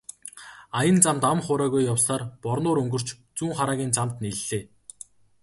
[0.79, 3.07] Аян замд ам хуурайгүй явсаар Борнуур өнгөрч
[3.37, 4.63] Зүүнхараагийн замд нийллээ.